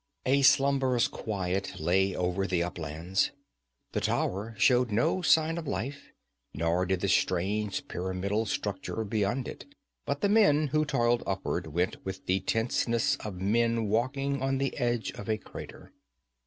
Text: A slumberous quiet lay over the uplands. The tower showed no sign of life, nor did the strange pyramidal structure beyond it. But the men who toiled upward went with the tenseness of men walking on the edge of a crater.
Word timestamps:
A 0.25 0.41
slumberous 0.41 1.07
quiet 1.07 1.79
lay 1.79 2.15
over 2.15 2.47
the 2.47 2.63
uplands. 2.63 3.29
The 3.91 4.01
tower 4.01 4.55
showed 4.57 4.89
no 4.89 5.21
sign 5.21 5.59
of 5.59 5.67
life, 5.67 6.11
nor 6.55 6.87
did 6.87 7.01
the 7.01 7.07
strange 7.07 7.87
pyramidal 7.87 8.47
structure 8.47 9.03
beyond 9.03 9.47
it. 9.47 9.65
But 10.07 10.21
the 10.21 10.27
men 10.29 10.69
who 10.69 10.85
toiled 10.85 11.21
upward 11.27 11.67
went 11.67 12.03
with 12.03 12.25
the 12.25 12.39
tenseness 12.39 13.15
of 13.17 13.35
men 13.39 13.89
walking 13.89 14.41
on 14.41 14.57
the 14.57 14.75
edge 14.75 15.11
of 15.11 15.29
a 15.29 15.37
crater. 15.37 15.93